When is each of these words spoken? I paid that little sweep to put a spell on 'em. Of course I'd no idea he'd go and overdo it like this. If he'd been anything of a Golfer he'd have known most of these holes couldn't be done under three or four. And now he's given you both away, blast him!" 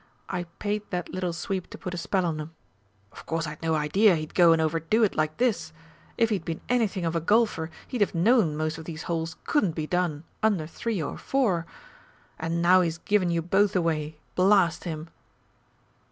I 0.29 0.45
paid 0.57 0.81
that 0.89 1.09
little 1.13 1.31
sweep 1.31 1.67
to 1.69 1.77
put 1.77 1.93
a 1.93 1.97
spell 1.97 2.25
on 2.25 2.41
'em. 2.41 2.55
Of 3.11 3.27
course 3.27 3.45
I'd 3.45 3.61
no 3.61 3.75
idea 3.75 4.15
he'd 4.15 4.33
go 4.33 4.51
and 4.51 4.59
overdo 4.59 5.03
it 5.03 5.13
like 5.15 5.37
this. 5.37 5.73
If 6.17 6.31
he'd 6.31 6.43
been 6.43 6.59
anything 6.67 7.05
of 7.05 7.15
a 7.15 7.21
Golfer 7.21 7.69
he'd 7.87 8.01
have 8.01 8.15
known 8.15 8.57
most 8.57 8.79
of 8.79 8.85
these 8.85 9.03
holes 9.03 9.35
couldn't 9.45 9.75
be 9.75 9.85
done 9.85 10.23
under 10.41 10.65
three 10.65 10.99
or 11.03 11.19
four. 11.19 11.67
And 12.39 12.63
now 12.63 12.81
he's 12.81 12.97
given 12.97 13.29
you 13.29 13.43
both 13.43 13.75
away, 13.75 14.17
blast 14.35 14.85
him!" 14.85 15.09